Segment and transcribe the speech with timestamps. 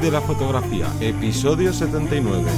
[0.00, 2.50] De la fotografía, episodio 79.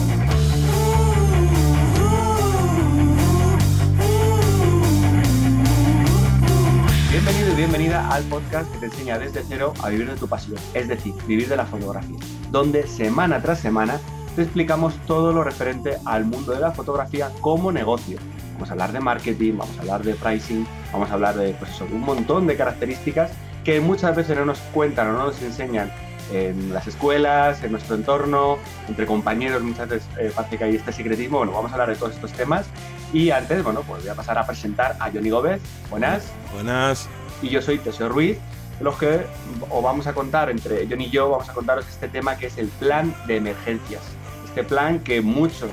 [7.10, 10.58] Bienvenido y bienvenida al podcast que te enseña desde cero a vivir de tu pasión,
[10.74, 12.18] es decir, vivir de la fotografía,
[12.50, 13.98] donde semana tras semana
[14.36, 18.18] te explicamos todo lo referente al mundo de la fotografía como negocio.
[18.54, 21.80] Vamos a hablar de marketing, vamos a hablar de pricing, vamos a hablar de, pues
[21.80, 23.32] un montón de características
[23.64, 25.90] que muchas veces no nos cuentan o no nos enseñan
[26.32, 30.92] en las escuelas, en nuestro entorno, entre compañeros, muchas veces eh, parece que hay este
[30.92, 31.38] secretismo.
[31.38, 32.66] Bueno, vamos a hablar de todos estos temas.
[33.12, 35.60] Y antes, bueno, pues voy a pasar a presentar a Johnny Gómez.
[35.90, 36.24] Buenas.
[36.52, 37.08] Buenas.
[37.42, 38.38] Y yo soy Teseo Ruiz,
[38.80, 39.26] los que
[39.70, 42.58] os vamos a contar, entre Johnny y yo, vamos a contaros este tema que es
[42.58, 44.02] el plan de emergencias.
[44.44, 45.70] Este plan que muchos,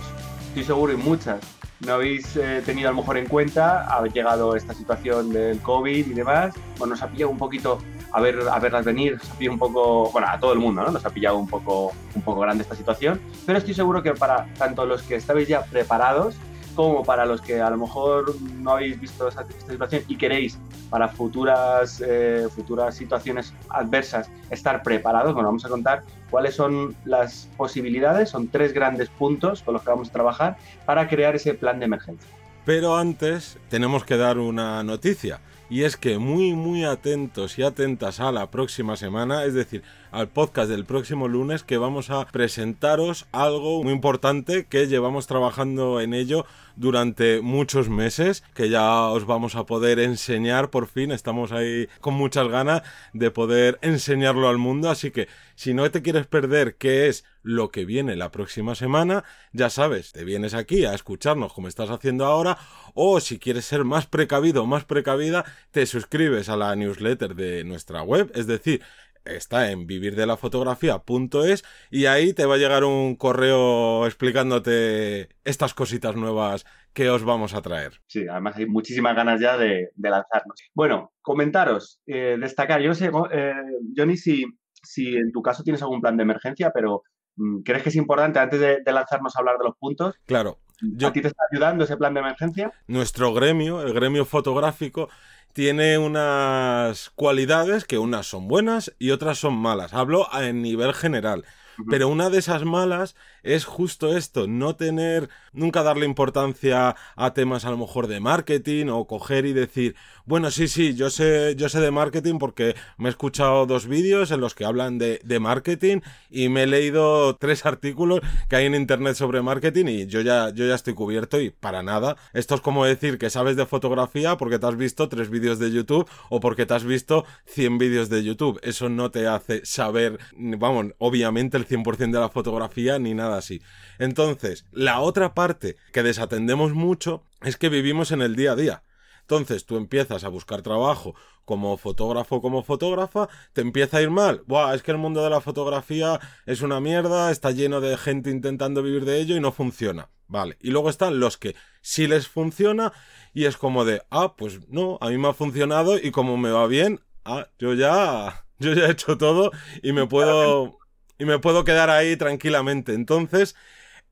[0.50, 1.40] estoy seguro, y muchas
[1.86, 6.08] no habéis eh, tenido a lo mejor en cuenta, ha llegado esta situación del COVID
[6.08, 7.80] y demás, bueno, nos ha pillado un poquito
[8.12, 10.92] a, ver, a verlas venir, ha pillado un poco, bueno, a todo el mundo, ¿no?
[10.92, 14.48] Nos ha pillado un poco, un poco grande esta situación, pero estoy seguro que para
[14.58, 16.36] tanto los que estabais ya preparados
[16.76, 20.58] como para los que a lo mejor no habéis visto esta, situación y queréis
[20.90, 27.50] para futuras, eh, futuras situaciones adversas estar preparados, bueno, vamos a contar cuáles son las
[27.58, 31.80] posibilidades, son tres grandes puntos con los que vamos a trabajar para crear ese plan
[31.80, 32.30] de emergencia.
[32.66, 35.40] Pero antes tenemos que dar una noticia
[35.72, 40.28] y es que muy muy atentos y atentas a la próxima semana, es decir, al
[40.28, 46.14] podcast del próximo lunes que vamos a presentaros algo muy importante que llevamos trabajando en
[46.14, 46.46] ello
[46.76, 50.70] durante muchos meses, que ya os vamos a poder enseñar.
[50.70, 52.82] Por fin, estamos ahí con muchas ganas
[53.14, 57.72] de poder enseñarlo al mundo, así que si no te quieres perder qué es lo
[57.72, 62.26] que viene la próxima semana, ya sabes, te vienes aquí a escucharnos como estás haciendo
[62.26, 62.58] ahora,
[62.94, 67.64] o si quieres ser más precavido o más precavida, te suscribes a la newsletter de
[67.64, 68.82] nuestra web, es decir,
[69.26, 76.66] está en vivirdelafotografía.es y ahí te va a llegar un correo explicándote estas cositas nuevas
[76.94, 78.02] que os vamos a traer.
[78.08, 80.60] Sí, además hay muchísimas ganas ya de, lanzarnos.
[80.74, 83.54] Bueno, comentaros, eh, destacar, yo no sé, eh,
[83.96, 84.46] Johnny, si,
[84.84, 87.04] si en tu caso tienes algún plan de emergencia, pero
[87.38, 90.16] mm, ¿crees que es importante antes de, lanzarnos a hablar de los puntos?
[90.26, 90.60] Claro.
[91.04, 92.72] ¿A ti te está ayudando ese plan de emergencia?
[92.88, 95.10] Nuestro gremio, el gremio fotográfico,
[95.54, 99.94] tiene unas cualidades que unas son buenas y otras son malas.
[99.94, 101.46] Hablo a nivel general.
[101.90, 107.66] Pero una de esas malas es justo esto, no tener, nunca darle importancia a temas
[107.66, 111.70] a lo mejor de marketing o coger y decir, bueno, sí, sí, yo sé, yo
[111.70, 115.40] sé de marketing porque me he escuchado dos vídeos en los que hablan de, de
[115.40, 120.22] marketing y me he leído tres artículos que hay en internet sobre marketing y yo
[120.22, 122.16] ya, yo ya estoy cubierto y para nada.
[122.34, 125.72] Esto es como decir que sabes de fotografía porque te has visto tres vídeos de
[125.72, 128.60] YouTube o porque te has visto 100 vídeos de YouTube.
[128.64, 133.62] Eso no te hace saber, vamos, obviamente el 100% de la fotografía ni nada así.
[134.00, 138.84] Entonces, la otra parte que desatendemos mucho es que vivimos en el día a día.
[139.22, 141.16] Entonces tú empiezas a buscar trabajo
[141.46, 144.44] como fotógrafo, como fotógrafa, te empieza a ir mal.
[144.46, 148.30] Buah, es que el mundo de la fotografía es una mierda, está lleno de gente
[148.30, 150.10] intentando vivir de ello y no funciona.
[150.28, 150.58] Vale.
[150.62, 152.94] Y luego están los que sí les funciona
[153.34, 156.52] y es como de, ah, pues no, a mí me ha funcionado y como me
[156.52, 159.52] va bien, ah, yo ya, yo ya he hecho todo
[159.82, 160.78] y me puedo,
[161.22, 162.96] y me puedo quedar ahí tranquilamente.
[162.96, 163.56] Entonces,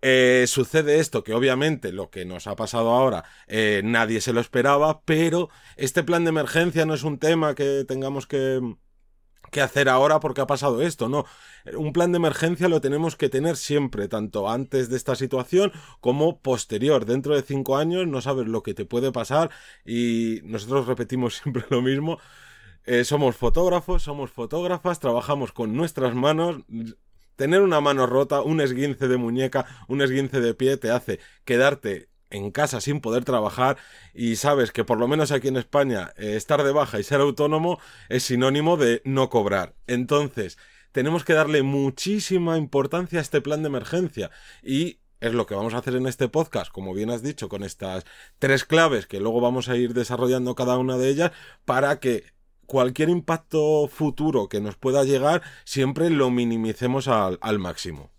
[0.03, 4.39] eh, sucede esto, que obviamente lo que nos ha pasado ahora eh, nadie se lo
[4.39, 8.61] esperaba, pero este plan de emergencia no es un tema que tengamos que,
[9.51, 11.25] que hacer ahora porque ha pasado esto, no.
[11.75, 15.71] Un plan de emergencia lo tenemos que tener siempre, tanto antes de esta situación
[16.01, 17.05] como posterior.
[17.05, 19.49] Dentro de cinco años no sabes lo que te puede pasar
[19.83, 22.19] y nosotros repetimos siempre lo mismo.
[22.85, 26.57] Eh, somos fotógrafos, somos fotógrafas, trabajamos con nuestras manos.
[27.35, 32.09] Tener una mano rota, un esguince de muñeca, un esguince de pie te hace quedarte
[32.29, 33.77] en casa sin poder trabajar
[34.13, 37.21] y sabes que por lo menos aquí en España eh, estar de baja y ser
[37.21, 39.75] autónomo es sinónimo de no cobrar.
[39.87, 40.57] Entonces,
[40.91, 44.31] tenemos que darle muchísima importancia a este plan de emergencia
[44.63, 47.63] y es lo que vamos a hacer en este podcast, como bien has dicho, con
[47.63, 48.05] estas
[48.37, 51.31] tres claves que luego vamos a ir desarrollando cada una de ellas
[51.65, 52.23] para que
[52.69, 58.11] cualquier impacto futuro que nos pueda llegar, siempre lo minimicemos al, máximo.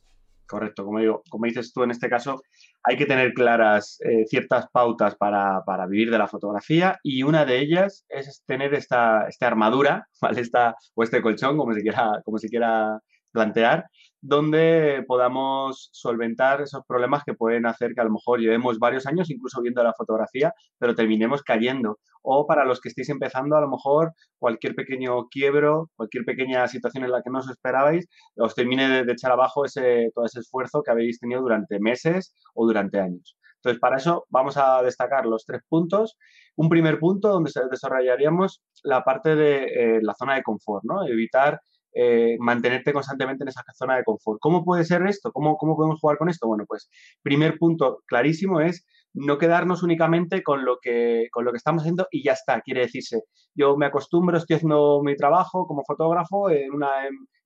[0.46, 2.42] Correcto, como, digo, como dices tú en este caso,
[2.82, 7.60] hay que tener claras eh, ciertas pautas para, vivir de la fotografía y una de
[7.60, 10.08] ellas es tener esta, esta armadura.
[10.36, 12.98] Esta, o este colchón, como se quiera, como se quiera
[13.30, 13.86] plantear
[14.20, 19.30] donde podamos solventar esos problemas que pueden hacer que a lo mejor llevemos varios años
[19.30, 21.98] incluso viendo la fotografía, pero terminemos cayendo.
[22.22, 27.04] O para los que estéis empezando, a lo mejor cualquier pequeño quiebro, cualquier pequeña situación
[27.04, 28.06] en la que no os esperabais,
[28.36, 32.66] os termine de, echar abajo ese, todo ese esfuerzo que habéis tenido durante meses o
[32.66, 33.36] durante años.
[33.56, 36.16] Entonces, para eso vamos a destacar los tres puntos.
[36.56, 41.06] Un primer punto donde desarrollaríamos la parte de eh, la zona de confort, ¿no?
[41.06, 41.60] Evitar
[41.94, 44.38] eh, mantenerte constantemente en esa zona de confort.
[44.40, 45.32] ¿Cómo puede ser esto?
[45.32, 46.46] ¿Cómo, ¿Cómo podemos jugar con esto?
[46.46, 46.90] Bueno, pues
[47.22, 52.06] primer punto clarísimo es no quedarnos únicamente con lo, que, con lo que estamos haciendo
[52.10, 52.60] y ya está.
[52.60, 53.24] Quiere decirse,
[53.54, 56.90] yo me acostumbro, estoy haciendo mi trabajo como fotógrafo en una,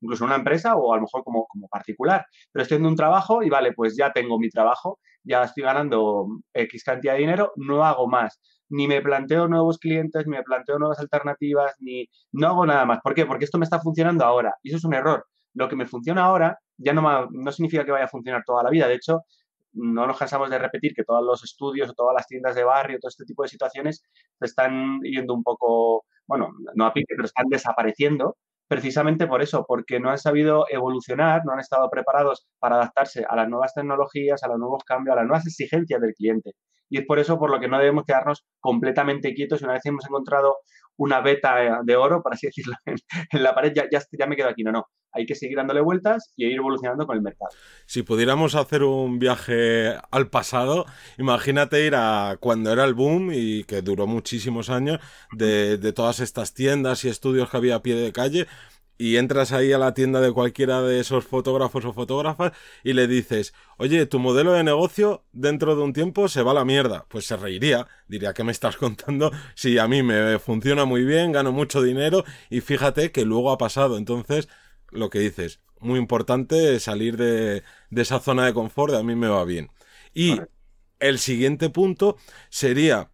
[0.01, 2.97] incluso en una empresa o a lo mejor como, como particular, pero estoy haciendo un
[2.97, 7.53] trabajo y vale, pues ya tengo mi trabajo, ya estoy ganando X cantidad de dinero,
[7.57, 8.41] no hago más
[8.71, 13.01] ni me planteo nuevos clientes, ni me planteo nuevas alternativas, ni no hago nada más.
[13.03, 13.27] ¿Por qué?
[13.27, 14.55] Porque esto me está funcionando ahora.
[14.63, 15.27] Y eso es un error.
[15.55, 18.71] Lo que me funciona ahora ya no, no significa que vaya a funcionar toda la
[18.71, 18.89] vida.
[18.89, 19.23] De hecho,
[19.75, 22.99] no nos cansamos de repetir que todos los estudios o todas las tiendas de barrio,
[23.01, 24.03] todo este tipo de situaciones,
[24.41, 28.37] están yendo un poco, bueno, no a pique, pero están desapareciendo
[28.69, 33.37] precisamente por eso, porque no han sabido evolucionar, no han estado preparados para adaptarse a
[33.37, 36.53] las nuevas tecnologías, a los nuevos cambios, a las nuevas exigencias del cliente.
[36.89, 39.87] Y es por eso por lo que no debemos quedarnos completamente quietos y una vez
[39.87, 40.59] hemos encontrado
[40.97, 44.63] una beta de oro, por así decirlo, en, la pared, ya, ya, me quedo aquí.
[44.63, 44.87] No, no.
[45.17, 47.51] Hay que seguir dándole vueltas y ir evolucionando con el mercado.
[47.87, 50.87] Si pudiéramos hacer un viaje al pasado,
[51.19, 54.99] imagínate ir a cuando era el boom y que duró muchísimos años
[55.31, 58.49] de, de todas estas tiendas y estudios que había a pie de calle
[58.97, 62.53] y entras ahí a la tienda de cualquiera de esos fotógrafos o fotógrafas
[62.83, 66.55] y le dices, oye, tu modelo de negocio dentro de un tiempo se va a
[66.55, 67.07] la mierda.
[67.09, 69.33] Pues se reiría, diría, ¿qué me estás contando?
[69.55, 73.59] Si a mí me funciona muy bien, gano mucho dinero y fíjate que luego ha
[73.59, 73.97] pasado.
[73.99, 74.49] Entonces,
[74.91, 79.29] lo que dices, muy importante salir de, de esa zona de confort, a mí me
[79.29, 79.71] va bien.
[80.15, 80.41] Y
[81.01, 82.17] el siguiente punto
[82.49, 83.11] sería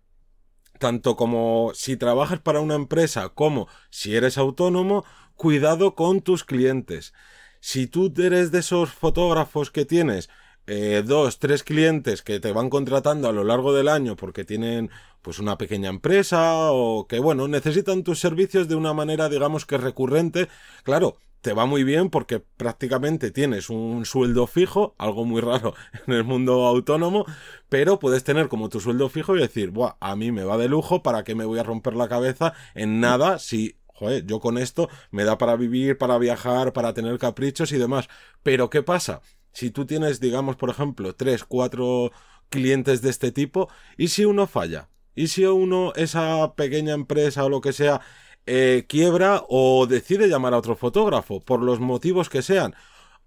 [0.79, 5.05] tanto como si trabajas para una empresa como si eres autónomo,
[5.41, 7.15] cuidado con tus clientes.
[7.61, 10.29] Si tú eres de esos fotógrafos que tienes
[10.67, 14.91] eh, dos, tres clientes que te van contratando a lo largo del año porque tienen
[15.23, 19.79] pues una pequeña empresa o que bueno, necesitan tus servicios de una manera digamos que
[19.79, 20.49] recurrente,
[20.83, 25.75] claro, te va muy bien porque prácticamente tienes un sueldo fijo, algo muy raro
[26.07, 27.25] en el mundo autónomo,
[27.71, 30.69] pero puedes tener como tu sueldo fijo y decir, Buah, a mí me va de
[30.69, 33.80] lujo, ¿para qué me voy a romper la cabeza en nada si
[34.25, 38.09] yo con esto me da para vivir, para viajar, para tener caprichos y demás.
[38.43, 39.21] Pero ¿qué pasa?
[39.53, 42.13] Si tú tienes, digamos, por ejemplo, tres, cuatro
[42.49, 44.89] clientes de este tipo, ¿y si uno falla?
[45.15, 48.01] ¿Y si uno, esa pequeña empresa o lo que sea,
[48.47, 52.75] eh, quiebra o decide llamar a otro fotógrafo, por los motivos que sean?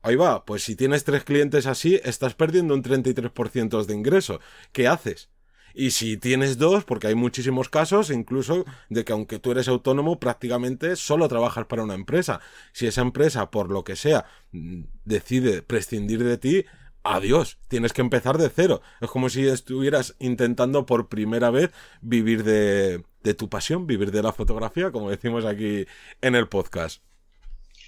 [0.01, 4.39] Ahí va, pues si tienes tres clientes así, estás perdiendo un 33% de ingreso.
[4.73, 5.29] ¿Qué haces?
[5.73, 10.19] Y si tienes dos, porque hay muchísimos casos, incluso de que aunque tú eres autónomo,
[10.19, 12.39] prácticamente solo trabajas para una empresa.
[12.71, 16.65] Si esa empresa, por lo que sea, mm, decide prescindir de ti,
[17.03, 18.81] adiós, tienes que empezar de cero.
[19.01, 21.71] Es como si estuvieras intentando por primera vez
[22.01, 25.85] vivir de, de tu pasión, vivir de la fotografía, como decimos aquí
[26.21, 27.03] en el podcast.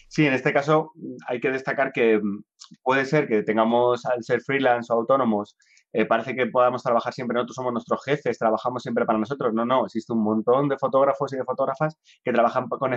[0.08, 0.94] Sí, en este caso
[1.28, 2.44] hay que destacar que mm,
[2.84, 5.58] puede ser que tengamos, al ser freelance o autónomos,
[5.98, 9.54] eh, parece que podamos trabajar siempre, nosotros somos nuestros jefes, trabajamos siempre para nosotros.
[9.54, 12.92] No, no, existe un montón de fotógrafos y de fotógrafas que trabajan con,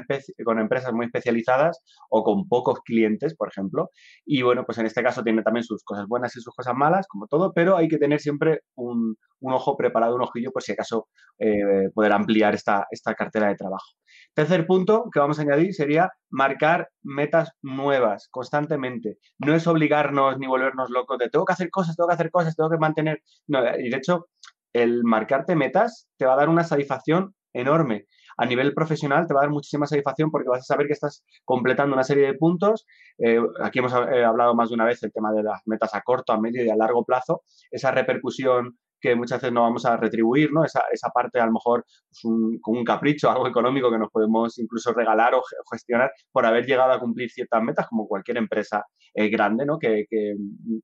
[0.45, 1.81] con empresas muy especializadas
[2.11, 3.91] o con pocos clientes, por ejemplo.
[4.27, 7.07] Y bueno, pues en este caso tiene también sus cosas buenas y sus cosas malas,
[7.07, 11.07] como todo, pero hay que tener siempre un, ojo preparado, un ojillo, por si acaso
[11.39, 13.95] eh, poder ampliar esta, esta cartera de trabajo.
[14.39, 19.19] Tercer punto que vamos a añadir sería marcar metas nuevas constantemente.
[19.39, 22.55] No es obligarnos ni volvernos locos de tengo que hacer cosas, tengo que hacer cosas,
[22.55, 23.21] tengo que mantener.
[23.49, 24.29] No, y de hecho,
[24.73, 28.07] el marcarte metas te va a dar una satisfacción enorme.
[28.37, 31.25] A nivel profesional te va a dar muchísima satisfacción porque vas a saber que estás
[31.45, 32.87] completando una serie de puntos.
[33.19, 36.03] Eh, aquí hemos eh, hablado más de una vez el tema de las metas a
[36.03, 37.43] corto, a medio y a largo plazo.
[37.73, 40.65] Esa repercusión que muchas veces no vamos a retribuir, ¿no?
[40.65, 44.11] Esa, esa parte a lo mejor pues un, con un capricho, algo económico que nos
[44.11, 48.85] podemos incluso regalar o gestionar por haber llegado a cumplir ciertas metas, como cualquier empresa
[49.15, 49.79] eh, grande, ¿no?
[49.79, 50.35] Que, que,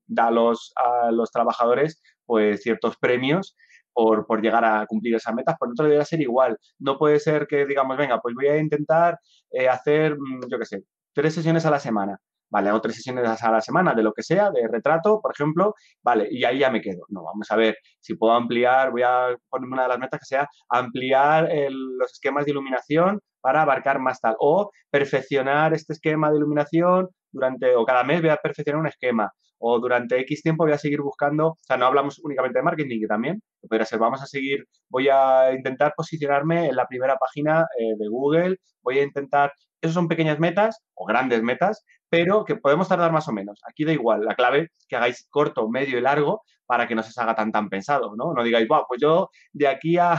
[0.07, 3.55] da a los, a los trabajadores pues ciertos premios
[3.93, 6.57] por, por, llegar a cumplir esas metas, por otro debería ser igual.
[6.79, 9.19] No puede ser que digamos, venga, pues voy a intentar
[9.51, 12.19] eh, hacer, mm, yo qué sé, tres sesiones a la semana.
[12.49, 15.73] Vale, hago tres sesiones a la semana de lo que sea, de retrato, por ejemplo,
[16.03, 17.05] vale, y ahí ya me quedo.
[17.09, 20.25] No, vamos a ver si puedo ampliar, voy a ponerme una de las metas que
[20.25, 26.37] sea ampliar los esquemas de iluminación para abarcar más tal, o perfeccionar este esquema de
[26.37, 30.73] iluminación durante, o cada mes voy a perfeccionar un esquema, o durante X tiempo voy
[30.73, 34.21] a seguir buscando, o sea, no hablamos únicamente de marketing, que también podría ser, vamos
[34.21, 39.03] a seguir, voy a intentar posicionarme en la primera página eh, de Google, voy a
[39.03, 43.59] intentar, esas son pequeñas metas o grandes metas, pero que podemos tardar más o menos.
[43.67, 47.09] Aquí da igual, la clave que hagáis corto, medio y largo para que no se
[47.09, 48.33] os haga tan tan pensado, ¿no?
[48.33, 50.13] No digáis, wow, pues yo de aquí a,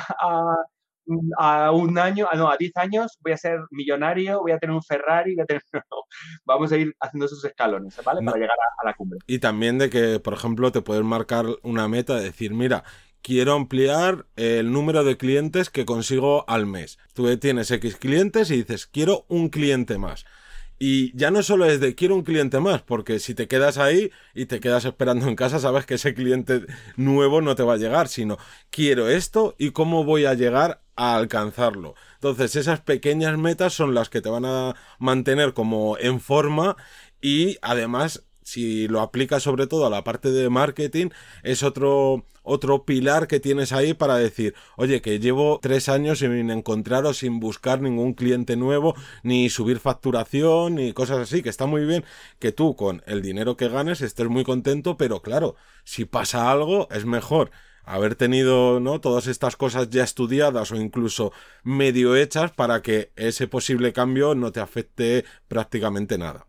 [1.39, 4.83] a, un año, no, a 10 años voy a ser millonario, voy a tener un
[4.83, 5.63] Ferrari, voy a tener...
[6.45, 8.25] vamos a ir haciendo esos escalones, ¿vale?
[8.25, 9.19] Para llegar a, la cumbre.
[9.27, 12.83] Y también de que, por ejemplo, te puedes marcar una meta de decir, mira,
[13.23, 16.99] quiero ampliar el número de clientes que consigo al mes.
[17.13, 20.25] Tú tienes X clientes y dices, quiero un cliente más.
[20.79, 24.11] Y ya no solo es de quiero un cliente más, porque si te quedas ahí
[24.35, 26.67] y te quedas esperando en casa, sabes que ese cliente
[26.97, 28.37] nuevo no te va a llegar, sino
[28.71, 31.95] quiero esto y cómo voy a llegar a alcanzarlo.
[32.15, 36.77] Entonces, esas pequeñas metas son las que te van a mantener como en forma
[37.23, 41.09] y además si lo aplicas sobre todo a la parte de marketing,
[41.43, 46.51] es otro, otro pilar que tienes ahí para decir, oye, que llevo tres años sin
[46.51, 51.67] encontrar o sin buscar ningún cliente nuevo, ni subir facturación, ni cosas así, que está
[51.67, 52.05] muy bien
[52.39, 56.89] que tú con el dinero que ganes estés muy contento, pero claro, si pasa algo,
[56.93, 57.51] es mejor
[57.83, 59.01] haber tenido ¿no?
[59.01, 61.33] todas estas cosas ya estudiadas o incluso
[61.65, 66.47] medio hechas para que ese posible cambio no te afecte prácticamente nada.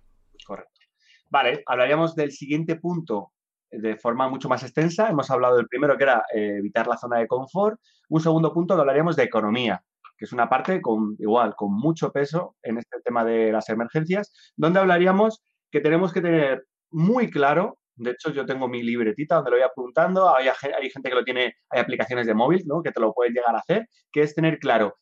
[1.30, 3.32] Vale, hablaríamos del siguiente punto
[3.70, 5.10] de forma mucho más extensa.
[5.10, 7.80] Hemos hablado del primero que era eh, evitar la zona de confort.
[8.10, 9.84] Un segundo punto que hablaríamos de economía,
[10.18, 14.34] que es una parte con igual, con mucho peso en este tema de las emergencias,
[14.56, 19.52] donde hablaríamos que tenemos que tener muy claro, de hecho yo tengo mi libretita donde
[19.52, 22.82] lo voy apuntando, hay, hay gente que lo tiene, hay aplicaciones de móvil, ¿no?
[22.82, 24.96] Que te lo pueden llegar a hacer, que es tener claro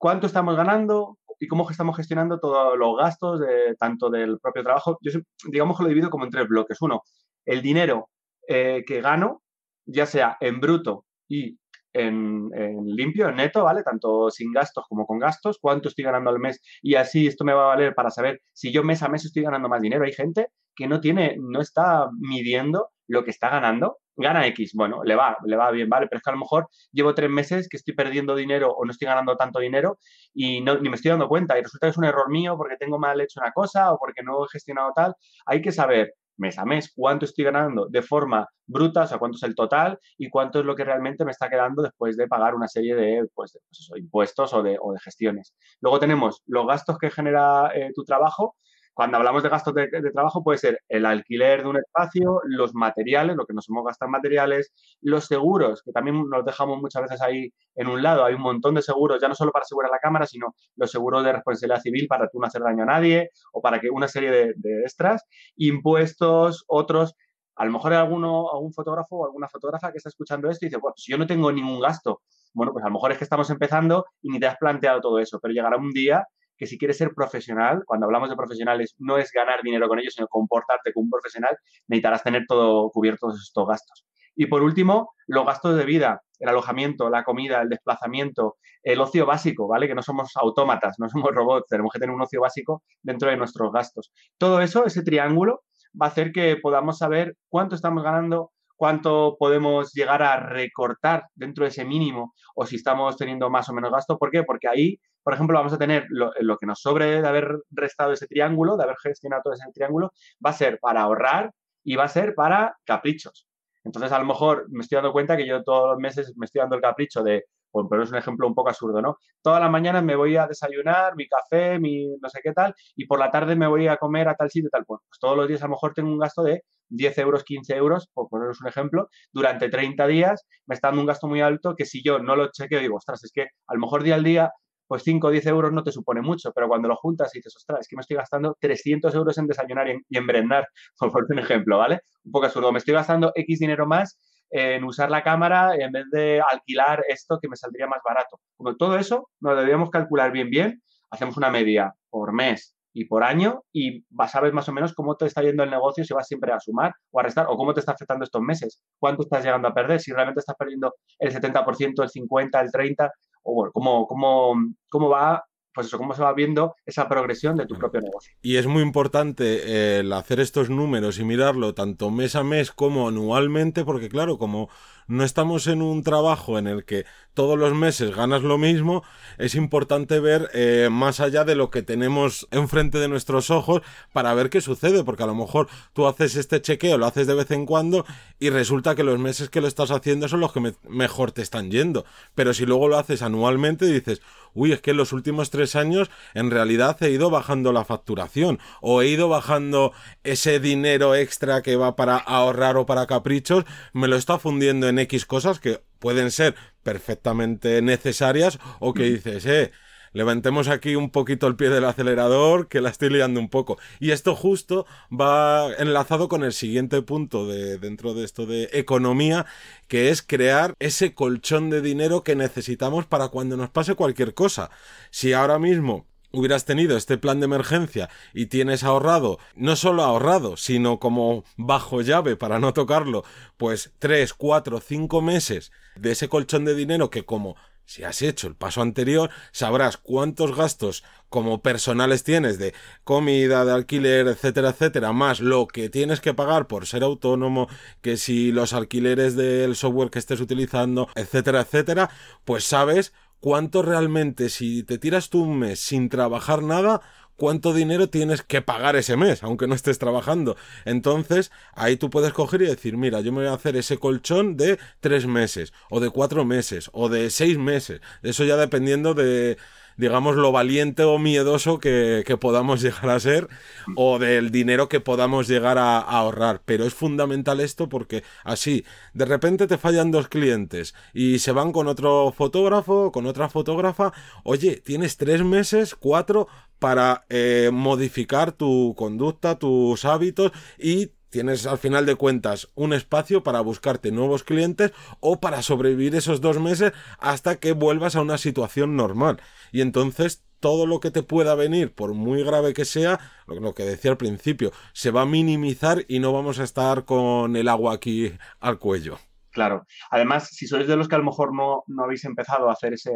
[0.00, 3.40] cuánto estamos ganando, y cómo estamos gestionando todos los gastos,
[3.78, 4.98] tanto del propio trabajo.
[5.00, 5.18] Yo
[5.50, 6.80] digamos que lo divido como en tres bloques.
[6.82, 7.02] Uno,
[7.46, 8.10] el dinero
[8.46, 9.42] eh, que gano,
[9.86, 11.58] ya sea en bruto y
[11.92, 12.50] en,
[12.84, 13.82] limpio, en neto, ¿vale?
[13.82, 17.54] Tanto sin gastos como con gastos, cuánto estoy ganando al mes y así esto me
[17.54, 20.04] va a valer para saber si yo mes a mes estoy ganando más dinero.
[20.04, 25.02] Hay gente que no tiene, no está midiendo lo que está ganando gana X, bueno,
[25.02, 26.06] le va, le va bien, ¿vale?
[26.06, 28.92] Pero es que a lo mejor llevo tres meses que estoy perdiendo dinero o no
[28.92, 29.98] estoy ganando tanto dinero
[30.34, 32.76] y no, ni me estoy dando cuenta y resulta que es un error mío porque
[32.76, 35.14] tengo mal hecho una cosa o porque no he gestionado tal.
[35.46, 39.36] Hay que saber mes a mes cuánto estoy ganando de forma bruta, o sea, cuánto
[39.36, 42.54] es el total y cuánto es lo que realmente me está quedando después de pagar
[42.54, 45.54] una serie de, pues, pues impuestos o de, o de, gestiones.
[45.80, 48.56] Luego tenemos los gastos que genera eh, tu trabajo,
[48.94, 53.36] cuando hablamos de gastos de, trabajo puede ser el alquiler de un espacio, los materiales,
[53.36, 57.22] lo que nos hemos gastado en materiales, los seguros, que también nos dejamos muchas veces
[57.22, 58.24] ahí en un lado.
[58.24, 61.24] Hay un montón de seguros, ya no solo para asegurar la cámara, sino los seguros
[61.24, 64.30] de responsabilidad civil para tú no hacer daño a nadie o para que una serie
[64.30, 65.24] de, extras,
[65.56, 67.14] impuestos, otros.
[67.56, 70.68] A lo mejor hay alguno, algún fotógrafo o alguna fotógrafa que está escuchando esto y
[70.68, 73.24] dice, bueno, si yo no tengo ningún gasto, bueno, pues a lo mejor es que
[73.24, 76.26] estamos empezando y ni te has planteado todo eso, pero llegará un día
[76.60, 80.12] que si quieres ser profesional, cuando hablamos de profesionales, no es ganar dinero con ellos,
[80.14, 81.56] sino comportarte como un profesional,
[81.88, 84.04] necesitarás tener todo cubierto todos estos gastos.
[84.36, 89.24] Y por último, los gastos de vida, el alojamiento, la comida, el desplazamiento, el ocio
[89.24, 89.88] básico, ¿vale?
[89.88, 93.38] Que no somos autómatas, no somos robots, tenemos que tener un ocio básico dentro de
[93.38, 94.12] nuestros gastos.
[94.36, 95.62] Todo eso, ese triángulo,
[96.00, 101.64] va a hacer que podamos saber cuánto estamos ganando, cuánto podemos llegar a recortar dentro
[101.64, 104.16] de ese mínimo o si estamos teniendo más o menos gasto.
[104.16, 104.42] ¿Por qué?
[104.42, 108.26] Porque ahí, por ejemplo, vamos a tener lo, que nos sobre de haber restado ese
[108.26, 110.12] triángulo, de haber gestionado todo ese triángulo,
[110.44, 111.52] va a ser para ahorrar
[111.84, 113.46] y va a ser para caprichos.
[113.84, 116.60] Entonces, a lo mejor me estoy dando cuenta que yo todos los meses me estoy
[116.60, 117.44] dando el capricho de,
[117.88, 119.16] pero es un ejemplo un poco absurdo, ¿no?
[119.42, 123.06] Todas las mañanas me voy a desayunar, mi café, mi no sé qué tal, y
[123.06, 124.84] por la tarde me voy a comer a tal sitio, tal.
[124.84, 127.74] Pues, pues todos los días a lo mejor tengo un gasto de 10 euros, 15
[127.76, 131.74] euros, por poneros un ejemplo, durante 30 días me está dando un gasto muy alto
[131.76, 134.24] que si yo no lo chequeo, digo, ostras, es que a lo mejor día al
[134.24, 134.52] día,
[134.90, 137.54] pues 5 o 10 euros no te supone mucho, pero cuando lo juntas y dices,
[137.54, 140.66] ostras, es que me estoy gastando 300 euros en desayunar y en, brindar,
[140.98, 142.00] por un ejemplo, ¿vale?
[142.24, 144.18] Un poco absurdo, me estoy gastando X dinero más
[144.50, 148.40] en usar la cámara en vez de alquilar esto que me saldría más barato.
[148.56, 153.22] Como todo eso, nos debemos calcular bien, bien, hacemos una media por mes y por
[153.22, 156.52] año y sabes más o menos cómo te está yendo el negocio, si vas siempre
[156.52, 159.68] a sumar o a restar o cómo te está afectando estos meses, cuánto estás llegando
[159.68, 163.10] a perder, si realmente estás perdiendo el 70%, el 50%, el 30%,
[163.42, 164.54] o bueno, cómo, cómo,
[164.88, 168.34] cómo va pues eso, cómo se va viendo esa progresión de tu propio negocio.
[168.42, 173.08] Y es muy importante el hacer estos números y mirarlo tanto mes a mes como
[173.08, 174.68] anualmente, porque claro, como
[175.10, 179.02] no estamos en un trabajo en el que todos los meses ganas lo mismo,
[179.38, 184.32] es importante ver eh, más allá de lo que tenemos enfrente de nuestros ojos para
[184.34, 187.50] ver qué sucede, porque a lo mejor tú haces este chequeo, lo haces de vez
[187.50, 188.06] en cuando
[188.38, 191.70] y resulta que los meses que lo estás haciendo son los que mejor te están
[191.70, 192.04] yendo.
[192.36, 194.22] Pero si luego lo haces anualmente dices,
[194.54, 198.60] uy, es que en los últimos tres años en realidad he ido bajando la facturación
[198.80, 204.06] o he ido bajando ese dinero extra que va para ahorrar o para caprichos, me
[204.06, 209.70] lo está fundiendo en X cosas que pueden ser perfectamente necesarias o que dices, eh,
[210.12, 213.78] levantemos aquí un poquito el pie del acelerador, que la estoy liando un poco.
[213.98, 219.46] Y esto justo va enlazado con el siguiente punto de, dentro de esto de economía,
[219.88, 224.70] que es crear ese colchón de dinero que necesitamos para cuando nos pase cualquier cosa.
[225.10, 230.56] Si ahora mismo hubieras tenido este plan de emergencia y tienes ahorrado, no solo ahorrado,
[230.56, 233.24] sino como bajo llave para no tocarlo,
[233.56, 237.56] pues tres, cuatro, cinco meses de ese colchón de dinero que como
[237.90, 242.72] si has hecho el paso anterior, sabrás cuántos gastos como personales tienes de
[243.02, 247.66] comida, de alquiler, etcétera, etcétera, más lo que tienes que pagar por ser autónomo,
[248.00, 252.10] que si los alquileres del software que estés utilizando, etcétera, etcétera,
[252.44, 257.00] pues sabes cuánto realmente, si te tiras tú un mes sin trabajar nada,
[257.40, 260.56] cuánto dinero tienes que pagar ese mes, aunque no estés trabajando.
[260.84, 264.58] Entonces, ahí tú puedes coger y decir, mira, yo me voy a hacer ese colchón
[264.58, 268.02] de tres meses, o de cuatro meses, o de seis meses.
[268.22, 269.56] Eso ya dependiendo de,
[270.00, 273.48] digamos, lo valiente o miedoso que, podamos llegar a ser
[273.96, 276.62] o del dinero que podamos llegar a, ahorrar.
[276.64, 281.72] Pero es fundamental esto porque así, de repente te fallan dos clientes y se van
[281.72, 284.12] con otro fotógrafo, con otra fotógrafa.
[284.42, 291.78] Oye, tienes tres meses, cuatro para eh, modificar tu conducta, tus hábitos y tienes al
[291.78, 296.92] final de cuentas un espacio para buscarte nuevos clientes o para sobrevivir esos dos meses
[297.18, 299.40] hasta que vuelvas a una situación normal.
[299.72, 303.84] Y entonces todo lo que te pueda venir, por muy grave que sea, lo que
[303.84, 307.94] decía al principio, se va a minimizar y no vamos a estar con el agua
[307.94, 309.18] aquí al cuello.
[309.52, 309.86] Claro.
[310.10, 312.92] Además, si sois de los que a lo mejor no, no habéis empezado a hacer
[312.92, 313.12] ese,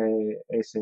[0.49, 0.81] ese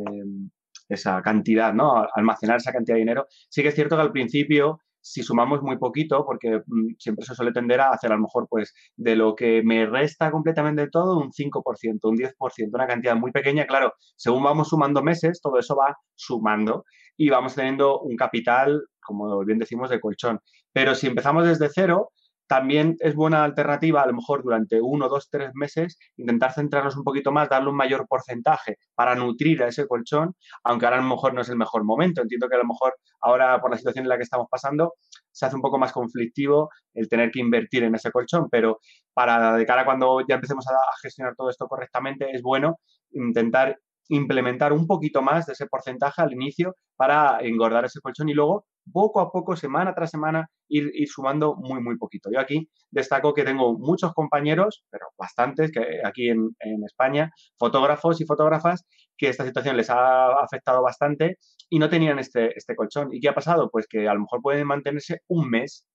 [0.88, 2.06] esa cantidad, ¿no?
[2.14, 3.26] Almacenar esa cantidad de dinero.
[3.48, 7.34] Sí que es cierto que al principio, si sumamos muy poquito, porque mm, siempre se
[7.34, 11.18] suele tender a hacer a lo mejor, pues, de lo que me resta completamente todo,
[11.18, 15.76] un 5%, un 10%, una cantidad muy pequeña, claro, según vamos sumando meses, todo eso
[15.76, 16.84] va sumando
[17.16, 20.40] y vamos teniendo un capital, como bien decimos, de colchón.
[20.72, 22.10] Pero si empezamos desde cero,
[22.52, 27.02] también es buena alternativa, a lo mejor durante uno, dos, tres meses, intentar centrarnos un
[27.02, 31.08] poquito más, darle un mayor porcentaje para nutrir a ese colchón, aunque ahora a lo
[31.08, 32.20] mejor no es el mejor momento.
[32.20, 34.96] Entiendo que a lo mejor ahora, por la situación en la que estamos pasando,
[35.30, 38.80] se hace un poco más conflictivo el tener que invertir en ese colchón, pero
[39.14, 42.80] para de cara a cuando ya empecemos a, a gestionar todo esto correctamente, es bueno
[43.12, 48.34] intentar implementar un poquito más de ese porcentaje al inicio para engordar ese colchón y
[48.34, 52.30] luego poco a poco, semana tras semana, ir, sumando muy, muy poquito.
[52.32, 58.26] Yo aquí destaco que tengo muchos compañeros, pero bastantes, que aquí en, España, fotógrafos y
[58.26, 58.84] fotógrafas,
[59.16, 63.08] que esta situación les ha afectado bastante y no tenían este, este colchón.
[63.12, 63.70] ¿Y qué ha pasado?
[63.70, 65.86] Pues que a lo mejor pueden mantenerse un mes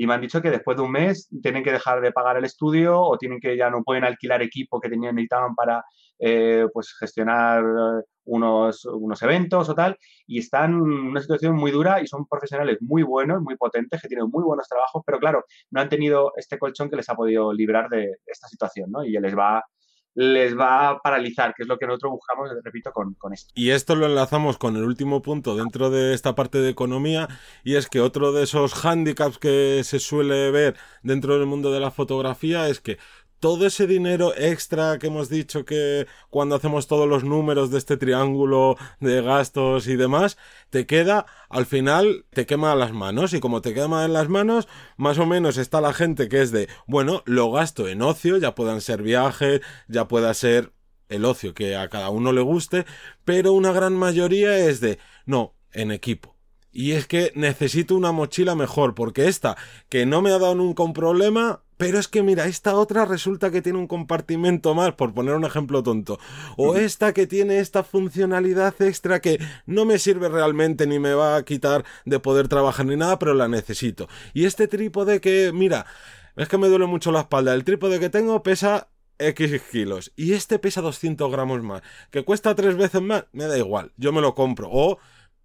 [0.00, 2.46] y me han dicho que después de un mes tienen que dejar de pagar el
[2.46, 5.84] estudio o tienen que ya no pueden alquilar equipo que tenían necesitaban para
[6.18, 7.62] eh, pues gestionar
[8.24, 12.78] unos, unos eventos o tal y están en una situación muy dura y son profesionales
[12.80, 16.58] muy buenos, muy potentes, que tienen muy buenos trabajos, pero claro, no han tenido este
[16.58, 19.04] colchón que les ha podido librar de esta situación, ¿no?
[19.04, 19.62] Y les va
[20.14, 23.52] les va a paralizar, que es lo que nosotros buscamos, repito, con, con, esto.
[23.54, 27.28] Y esto lo enlazamos con el último punto dentro de esta parte de economía,
[27.62, 31.80] y es que otro de esos hándicaps que se suele ver dentro del mundo de
[31.80, 32.98] la fotografía es que
[33.40, 37.96] todo ese dinero extra que hemos dicho que cuando hacemos todos los números de este
[37.96, 40.36] triángulo de gastos y demás,
[40.68, 43.32] te queda, al final, te quema las manos.
[43.32, 46.52] Y como te quema en las manos, más o menos está la gente que es
[46.52, 50.72] de, bueno, lo gasto en ocio, ya puedan ser viajes, ya pueda ser
[51.08, 52.86] el ocio que a cada uno le guste,
[53.24, 56.36] pero una gran mayoría es de, no, en equipo.
[56.72, 59.56] Y es que necesito una mochila mejor, porque esta,
[59.88, 63.50] que no me ha dado nunca un problema, pero es que mira, esta otra resulta
[63.50, 66.18] que tiene un compartimento más, por poner un ejemplo tonto.
[66.58, 71.36] O esta que tiene esta funcionalidad extra que no me sirve realmente ni me va
[71.36, 74.08] a quitar de poder trabajar ni nada, pero la necesito.
[74.34, 75.86] Y este trípode que, mira,
[76.36, 77.54] es que me duele mucho la espalda.
[77.54, 78.88] El trípode que tengo pesa
[79.18, 81.80] X kilos y este pesa 200 gramos más.
[82.10, 84.68] Que cuesta tres veces más, me da igual, yo me lo compro.
[84.70, 84.98] O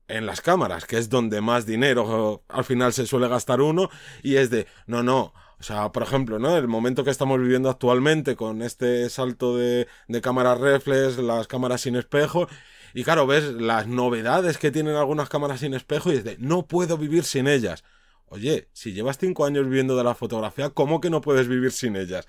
[0.10, 3.90] en las cámaras, que es donde más dinero al final se suele gastar uno,
[4.22, 6.58] y es de, no, no, O sea, por ejemplo, ¿no?
[6.58, 9.88] El momento que estamos viviendo actualmente con este salto de,
[10.22, 12.48] cámaras reflex, las cámaras sin espejo.
[12.94, 16.68] Y claro, ves las novedades que tienen algunas cámaras sin espejo y es de, no
[16.68, 17.84] puedo vivir sin ellas.
[18.28, 21.96] Oye, si llevas cinco años viviendo de la fotografía, ¿cómo que no puedes vivir sin
[21.96, 22.28] ellas?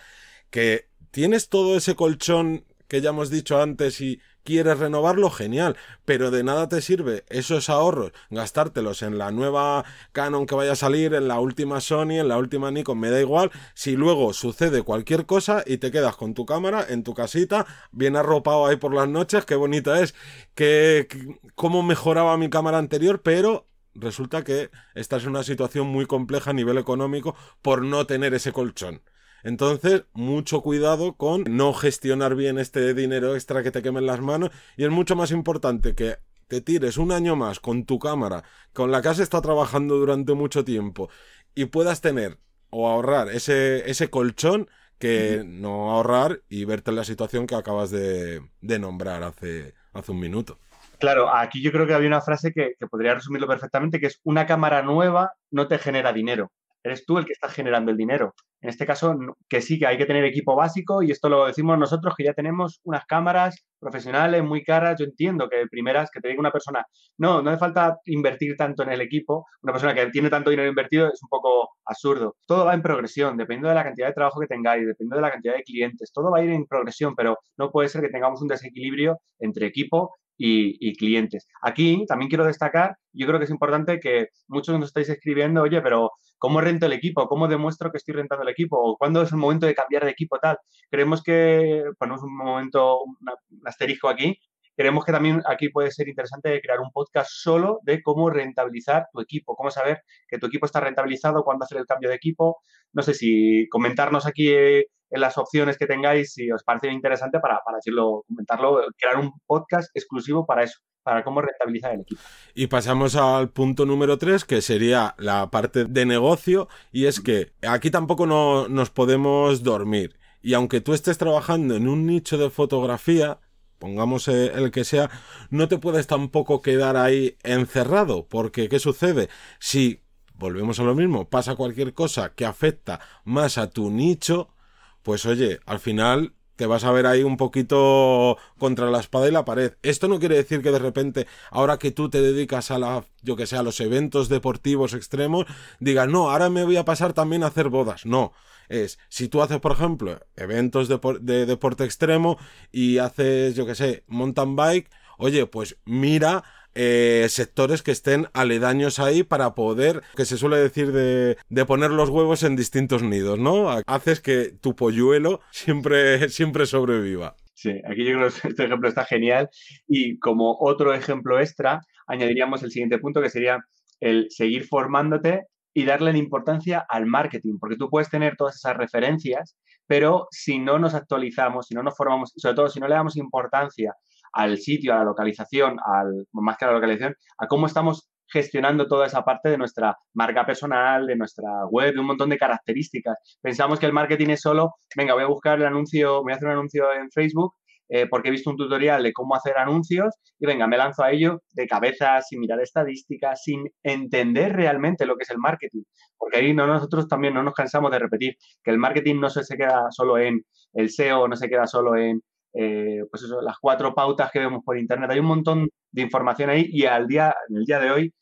[0.51, 6.31] Que tienes todo ese colchón que ya hemos dicho antes y quieres renovarlo, genial, pero
[6.31, 11.13] de nada te sirve esos ahorros, gastártelos en la nueva Canon que vaya a salir,
[11.13, 15.27] en la última Sony, en la última Nikon, me da igual, si luego sucede cualquier
[15.27, 19.09] cosa y te quedas con tu cámara en tu casita, bien arropado ahí por las
[19.09, 20.15] noches, qué bonita es,
[20.55, 21.09] que,
[21.55, 26.55] cómo mejoraba mi cámara anterior, pero resulta que esta es una situación muy compleja a
[26.55, 29.03] nivel económico por no tener ese colchón.
[29.43, 34.51] Entonces, mucho cuidado con no gestionar bien este dinero extra que te quemen las manos
[34.77, 36.17] y es mucho más importante que
[36.49, 40.35] te tires un año más con tu cámara, con la que has estado trabajando durante
[40.35, 41.11] mucho tiempo
[41.55, 42.39] y puedas tener
[42.71, 44.69] o ahorrar ese, ese colchón
[44.99, 50.21] que no ahorrar y verte en la situación que acabas de, nombrar hace, hace un
[50.21, 50.59] minuto.
[50.99, 54.21] Claro, aquí yo creo que había una frase que, que, podría resumirlo perfectamente, que es
[54.25, 56.51] una cámara nueva no te genera dinero
[56.87, 58.35] eres tú el que está generando el dinero.
[58.61, 59.17] En este caso,
[59.49, 62.33] que sí, que hay que tener equipo básico y esto lo decimos nosotros que ya
[62.33, 64.99] tenemos unas cámaras profesionales muy caras.
[64.99, 66.85] Yo entiendo que primeras, que te diga una persona,
[67.19, 69.47] no, no hace falta invertir tanto en el equipo.
[69.63, 72.37] Una persona que tiene tanto dinero invertido es un poco absurdo.
[72.47, 75.33] Todo va en progresión, dependiendo de la cantidad de trabajo que tengáis, dependiendo de la
[75.33, 76.11] cantidad de clientes.
[76.13, 79.67] Todo va a ir en progresión, pero no puede ser que tengamos un desequilibrio entre
[79.67, 81.47] equipo y, clientes.
[81.63, 85.81] Aquí también quiero destacar, yo creo que es importante que muchos nos estáis escribiendo, oye,
[85.81, 87.27] pero ¿cómo rento el equipo?
[87.29, 88.77] ¿Cómo demuestro que estoy rentando el equipo?
[88.79, 90.59] ¿O cuándo es el momento de cambiar de equipo tal?
[90.91, 93.17] Creemos que, ponemos un momento, un
[93.65, 94.39] asterisco aquí,
[94.77, 99.21] creemos que también aquí puede ser interesante crear un podcast solo de cómo rentabilizar tu
[99.21, 102.59] equipo, cómo saber que tu equipo está rentabilizado, cuándo hacer el cambio de equipo.
[102.93, 107.41] No sé si comentarnos aquí eh, en las opciones que tengáis si os parece interesante
[107.41, 112.21] para, para decirlo, comentarlo, crear un podcast exclusivo para eso, para cómo rentabilizar el equipo.
[112.55, 117.53] Y pasamos al punto número tres, que sería la parte de negocio, y es que
[117.67, 120.17] aquí tampoco no, nos podemos dormir.
[120.43, 123.41] Y aunque tú estés trabajando en un nicho de fotografía,
[123.79, 125.11] pongamos eh, el que sea,
[125.51, 129.29] no te puedes tampoco quedar ahí encerrado, porque ¿qué sucede?
[129.59, 130.03] Si,
[130.35, 134.55] volvemos a lo mismo, pasa cualquier cosa que afecta más a tu nicho,
[135.03, 139.33] pues oye, al final te vas a ver ahí un poquito contra la espada y
[139.33, 139.75] la pared.
[139.83, 143.37] Esto no quiere decir que de repente, ahora que tú te dedicas a la, yo
[143.37, 145.47] que sé, a los eventos deportivos extremos,
[145.81, 148.07] digas, no, ahora me voy a pasar también a hacer bodas.
[148.07, 148.33] No
[148.69, 152.39] es, si tú haces, por ejemplo, eventos de, de deporte extremo
[152.73, 156.45] y haces, yo que sé, mountain bike, oye, pues mira
[156.77, 161.37] eh, sectores que estén aledaños ahí para poder, que se suele decir de,
[161.67, 163.71] poner los huevos en distintos nidos, ¿no?
[163.87, 167.35] Haces que tu polluelo siempre, siempre sobreviva.
[167.55, 169.49] Sí, aquí yo creo que este ejemplo está genial
[169.89, 173.65] y como otro ejemplo extra añadiríamos el siguiente punto que sería
[174.01, 179.57] el seguir formándote y darle importancia al marketing, porque tú puedes tener todas esas referencias,
[179.87, 183.17] pero si no nos actualizamos, si no nos formamos, sobre todo si no le damos
[183.17, 183.95] importancia
[184.37, 188.87] al sitio, a la localización, al, más que a la localización, a cómo estamos gestionando
[188.87, 193.17] toda esa parte de nuestra marca personal, de nuestra web, de un montón de características.
[193.41, 196.49] Pensamos que el marketing es solo, venga, voy a buscar el anuncio, voy a hacer
[196.49, 197.55] un anuncio en Facebook
[197.89, 201.13] eh, porque he visto un tutorial de cómo hacer anuncios y venga, me lanzo a
[201.13, 205.83] ello de cabeza, sin mirar estadísticas, sin entender realmente lo que es el marketing.
[206.19, 209.57] Porque ahí no, nosotros también no nos cansamos de repetir que el marketing no se,
[209.57, 210.43] queda solo en
[210.75, 212.21] el SEO, no se queda solo en
[212.53, 215.11] eh, pues eso, las cuatro pautas que vemos por internet.
[215.11, 218.15] Hay un montón de información ahí y al día, en el día de hoy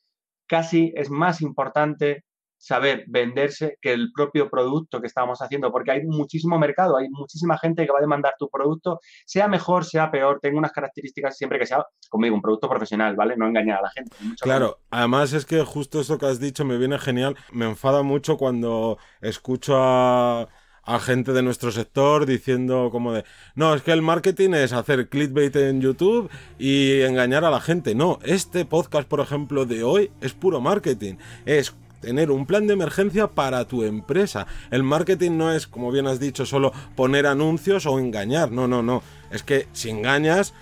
[0.47, 2.25] casi es más importante
[2.65, 7.59] saber venderse que el propio producto que estamos haciendo, porque hay muchísimo mercado, hay muchísima
[7.59, 11.59] gente que va a demandar tu producto, sea mejor, sea peor, tenga unas características siempre
[11.59, 13.37] que sea, como digo, un producto profesional, ¿vale?
[13.37, 14.17] No engañar a la gente.
[14.41, 18.39] Claro, además es que justo eso que has dicho me viene genial, me enfada mucho
[18.39, 20.49] cuando escucho a
[20.87, 25.09] a gente de nuestro sector diciendo como de, no, es que el marketing es hacer
[25.09, 27.95] clickbait en YouTube y engañar a la gente.
[27.95, 31.15] No, este podcast, por ejemplo, de hoy es puro marketing.
[31.47, 34.47] Es tener un plan de emergencia para tu empresa.
[34.71, 38.53] El marketing no es, como bien has dicho, solo poner anuncios o engañar.
[38.53, 39.03] No, no, no.
[39.31, 40.53] Es que si engañas,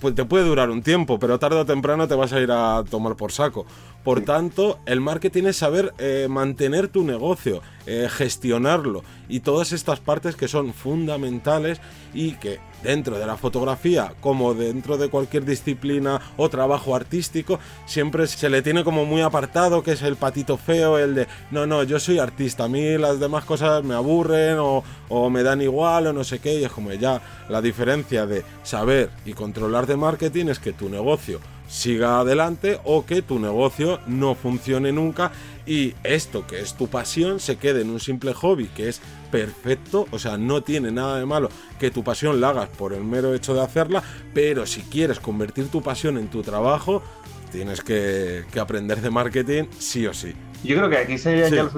[0.00, 2.84] pues te puede durar un tiempo, pero tarde o temprano te vas a ir a
[2.88, 3.66] tomar por saco.
[4.04, 10.00] Por tanto, el marketing es saber eh, mantener tu negocio, eh, gestionarlo y todas estas
[10.00, 11.80] partes que son fundamentales
[12.14, 18.28] y que dentro de la fotografía como dentro de cualquier disciplina o trabajo artístico, siempre
[18.28, 21.82] se le tiene como muy apartado, que es el patito feo, el de, no, no,
[21.82, 24.84] yo soy artista, a mí las demás cosas me aburren o,
[25.30, 29.10] me dan igual o no sé qué, y es como ya la diferencia de saber
[29.24, 34.36] y controlar de marketing es que tu negocio siga adelante o que tu negocio no
[34.36, 35.32] funcione nunca
[35.66, 39.00] y esto que es tu pasión se quede en un simple hobby que es
[39.30, 41.48] perfecto, o sea, no tiene nada de malo
[41.78, 44.02] que tu pasión la hagas por el mero hecho de hacerla,
[44.32, 47.02] pero si quieres convertir tu pasión en tu trabajo,
[47.50, 50.34] tienes que, aprender de marketing sí o sí.
[50.64, 51.68] Yo creo que aquí se ya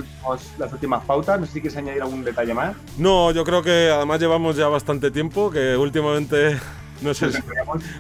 [0.59, 1.40] las últimas pautas.
[1.40, 2.77] No sé si quieres añadir algún detalle más.
[2.96, 6.59] No, yo creo que además llevamos ya bastante tiempo, que últimamente
[7.00, 7.22] nos,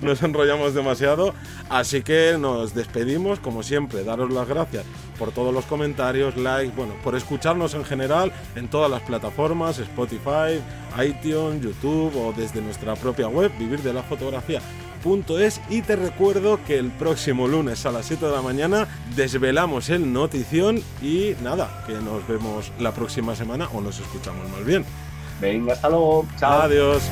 [0.02, 1.34] nos, enrollamos demasiado.
[1.68, 4.84] Así que nos despedimos, como siempre, daros las gracias
[5.18, 10.60] por todos los comentarios, likes, bueno, por escucharnos en general en todas las plataformas, Spotify,
[11.04, 14.60] iTunes, YouTube o desde nuestra propia web, vivir de la fotografía.
[15.38, 19.88] Es, y te recuerdo que el próximo lunes a las 7 de la mañana desvelamos
[19.88, 24.84] el notición y nada, que nos vemos la próxima semana o nos escuchamos más bien.
[25.40, 26.26] Venga, hasta luego.
[26.38, 26.62] Chao.
[26.62, 27.02] Adiós.